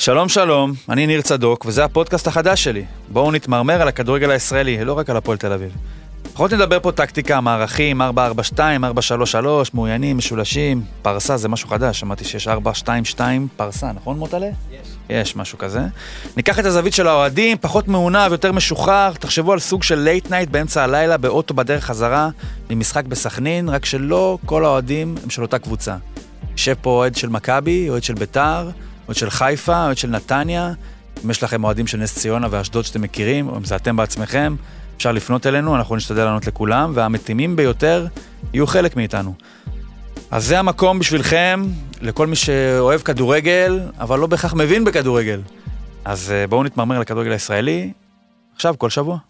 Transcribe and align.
שלום 0.00 0.28
שלום, 0.28 0.72
אני 0.88 1.06
ניר 1.06 1.20
צדוק, 1.20 1.64
וזה 1.66 1.84
הפודקאסט 1.84 2.26
החדש 2.26 2.64
שלי. 2.64 2.84
בואו 3.08 3.32
נתמרמר 3.32 3.82
על 3.82 3.88
הכדורגל 3.88 4.30
הישראלי, 4.30 4.84
לא 4.84 4.98
רק 4.98 5.10
על 5.10 5.16
הפועל 5.16 5.38
תל 5.38 5.52
אביב. 5.52 5.72
פחות 6.32 6.52
נדבר 6.52 6.80
פה 6.80 6.92
טקטיקה, 6.92 7.40
מערכים, 7.40 8.02
442, 8.02 8.84
433, 8.84 9.74
מעוינים, 9.74 10.18
משולשים, 10.18 10.82
פרסה 11.02 11.36
זה 11.36 11.48
משהו 11.48 11.68
חדש, 11.68 12.00
שמעתי 12.00 12.24
שיש 12.24 12.48
422 12.48 13.48
פרסה, 13.56 13.92
נכון 13.92 14.18
מוטלה? 14.18 14.46
יש. 14.46 14.88
יש 15.10 15.36
משהו 15.36 15.58
כזה. 15.58 15.80
ניקח 16.36 16.58
את 16.58 16.64
הזווית 16.64 16.94
של 16.94 17.06
האוהדים, 17.06 17.58
פחות 17.60 17.88
מעונב, 17.88 18.28
יותר 18.30 18.52
משוחרר, 18.52 19.12
תחשבו 19.12 19.52
על 19.52 19.58
סוג 19.58 19.82
של 19.82 19.98
late 19.98 20.30
night 20.30 20.48
באמצע 20.48 20.82
הלילה, 20.82 21.16
באוטו 21.16 21.54
בדרך 21.54 21.84
חזרה, 21.84 22.28
ממשחק 22.70 23.04
בסכנין, 23.04 23.68
רק 23.68 23.84
שלא 23.84 24.38
כל 24.46 24.64
האוהדים 24.64 25.14
הם 25.22 25.30
של 25.30 25.42
אותה 25.42 25.58
קבוצה. 25.58 25.96
יושב 26.52 26.74
פה 26.80 26.90
אוהד 26.90 27.16
של 27.16 27.28
מכבי, 27.28 27.88
אוהד 27.88 28.02
של 28.02 28.14
ביתר, 28.14 28.70
אוהד 29.10 29.16
של 29.16 29.30
חיפה, 29.30 29.84
אוהד 29.84 29.98
של 29.98 30.08
נתניה. 30.08 30.72
אם 31.24 31.30
יש 31.30 31.42
לכם 31.42 31.64
אוהדים 31.64 31.86
של 31.86 31.98
נס 31.98 32.18
ציונה 32.18 32.46
ואשדוד 32.50 32.84
שאתם 32.84 33.02
מכירים, 33.02 33.48
או 33.48 33.56
אם 33.56 33.64
זה 33.64 33.76
אתם 33.76 33.96
בעצמכם, 33.96 34.56
אפשר 34.96 35.12
לפנות 35.12 35.46
אלינו, 35.46 35.76
אנחנו 35.76 35.96
נשתדל 35.96 36.24
לענות 36.24 36.46
לכולם, 36.46 36.92
והמתאימים 36.94 37.56
ביותר 37.56 38.06
יהיו 38.52 38.66
חלק 38.66 38.96
מאיתנו. 38.96 39.34
אז 40.30 40.46
זה 40.46 40.58
המקום 40.58 40.98
בשבילכם, 40.98 41.66
לכל 42.00 42.26
מי 42.26 42.36
שאוהב 42.36 43.00
כדורגל, 43.00 43.80
אבל 43.98 44.18
לא 44.18 44.26
בהכרח 44.26 44.54
מבין 44.54 44.84
בכדורגל. 44.84 45.40
אז 46.04 46.30
אה, 46.30 46.46
בואו 46.46 46.64
נתמרמר 46.64 46.98
לכדורגל 46.98 47.32
הישראלי, 47.32 47.92
עכשיו, 48.54 48.74
כל 48.78 48.90
שבוע. 48.90 49.29